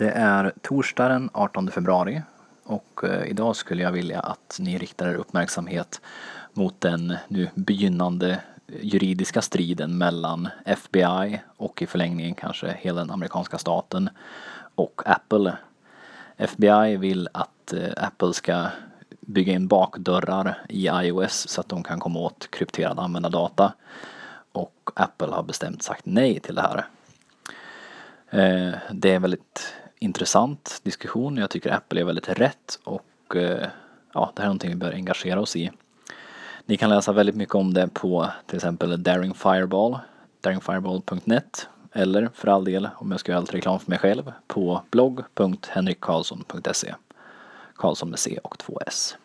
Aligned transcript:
Det 0.00 0.10
är 0.10 0.52
torsdag 0.62 1.08
den 1.08 1.30
18 1.32 1.70
februari 1.70 2.22
och 2.64 3.00
eh, 3.04 3.30
idag 3.30 3.56
skulle 3.56 3.82
jag 3.82 3.92
vilja 3.92 4.20
att 4.20 4.56
ni 4.60 4.78
riktar 4.78 5.08
er 5.08 5.14
uppmärksamhet 5.14 6.00
mot 6.52 6.80
den 6.80 7.16
nu 7.28 7.48
begynnande 7.54 8.30
eh, 8.30 8.74
juridiska 8.80 9.42
striden 9.42 9.98
mellan 9.98 10.48
FBI 10.64 11.40
och 11.56 11.82
i 11.82 11.86
förlängningen 11.86 12.34
kanske 12.34 12.76
hela 12.78 13.00
den 13.00 13.10
amerikanska 13.10 13.58
staten 13.58 14.10
och 14.74 15.02
Apple. 15.04 15.56
FBI 16.36 16.96
vill 16.96 17.28
att 17.32 17.72
eh, 17.72 18.04
Apple 18.04 18.32
ska 18.32 18.66
bygga 19.20 19.52
in 19.52 19.68
bakdörrar 19.68 20.62
i 20.68 20.86
iOS 20.86 21.48
så 21.48 21.60
att 21.60 21.68
de 21.68 21.82
kan 21.82 22.00
komma 22.00 22.20
åt 22.20 22.50
krypterad 22.50 22.98
användardata. 22.98 23.72
Och 24.52 24.90
Apple 24.94 25.30
har 25.30 25.42
bestämt 25.42 25.82
sagt 25.82 26.06
nej 26.06 26.40
till 26.40 26.54
det 26.54 26.62
här. 26.62 26.86
Det 28.90 29.14
är 29.14 29.18
väldigt 29.18 29.74
intressant 30.00 30.80
diskussion. 30.82 31.36
Jag 31.36 31.50
tycker 31.50 31.70
Apple 31.70 32.00
är 32.00 32.04
väldigt 32.04 32.28
rätt 32.28 32.78
och 32.84 33.36
eh, 33.36 33.66
ja, 34.12 34.32
det 34.34 34.42
här 34.42 34.46
är 34.46 34.48
någonting 34.48 34.70
vi 34.70 34.76
bör 34.76 34.92
engagera 34.92 35.40
oss 35.40 35.56
i. 35.56 35.70
Ni 36.66 36.76
kan 36.76 36.90
läsa 36.90 37.12
väldigt 37.12 37.36
mycket 37.36 37.54
om 37.54 37.74
det 37.74 37.88
på 37.88 38.30
till 38.46 38.56
exempel 38.56 39.02
Daring 39.02 39.34
Fireball, 39.34 39.98
daringfireball.net 40.40 41.68
eller 41.92 42.30
för 42.34 42.48
all 42.48 42.64
del, 42.64 42.88
om 42.96 43.10
jag 43.10 43.20
ska 43.20 43.32
göra 43.32 43.40
lite 43.40 43.56
reklam 43.56 43.80
för 43.80 43.90
mig 43.90 43.98
själv, 43.98 44.32
på 44.46 44.82
blogg.henrikkarlsson.se. 44.90 46.94
Karlsson 47.74 48.10
med 48.10 48.18
C 48.18 48.38
och 48.44 48.58
två 48.58 48.80
S. 48.86 49.16